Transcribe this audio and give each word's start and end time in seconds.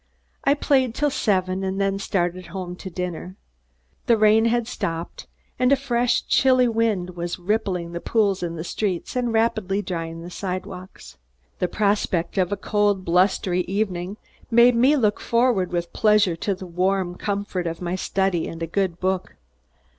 I 0.45 0.55
played 0.55 0.95
till 0.95 1.11
seven 1.11 1.63
and 1.63 1.79
then 1.79 1.99
started 1.99 2.47
home 2.47 2.75
to 2.77 2.89
dinner. 2.89 3.35
The 4.07 4.17
rain 4.17 4.45
had 4.45 4.67
stopped 4.67 5.27
and 5.59 5.71
a 5.71 5.75
fresh 5.75 6.25
chilly 6.25 6.67
wind 6.67 7.11
was 7.11 7.37
rippling 7.37 7.91
the 7.91 7.99
pools 8.01 8.41
in 8.41 8.55
the 8.55 8.63
streets 8.63 9.15
and 9.15 9.31
rapidly 9.31 9.83
drying 9.83 10.23
the 10.23 10.31
sidewalks. 10.31 11.19
The 11.59 11.67
prospect 11.67 12.39
of 12.39 12.51
a 12.51 12.57
cold 12.57 13.05
blustery 13.05 13.61
evening 13.67 14.17
made 14.49 14.73
me 14.73 14.95
look 14.95 15.19
forward 15.19 15.71
with 15.71 15.93
pleasure 15.93 16.35
to 16.35 16.55
the 16.55 16.65
warm 16.65 17.13
comfort 17.15 17.67
of 17.67 17.79
my 17.79 17.93
study, 17.93 18.47
and 18.47 18.63
a 18.63 18.65
good 18.65 18.99
book. 18.99 19.35